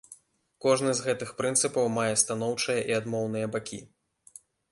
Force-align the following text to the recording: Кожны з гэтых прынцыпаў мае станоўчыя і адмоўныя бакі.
Кожны 0.65 0.93
з 0.99 1.03
гэтых 1.07 1.33
прынцыпаў 1.41 1.85
мае 1.99 2.07
станоўчыя 2.23 2.79
і 2.93 2.97
адмоўныя 3.03 3.53
бакі. 3.57 3.79